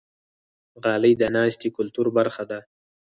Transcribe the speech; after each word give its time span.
غالۍ 0.83 1.13
د 1.17 1.23
ناستې 1.35 1.67
کلتور 1.77 2.07
برخه 2.17 2.43
ده. 2.51 2.59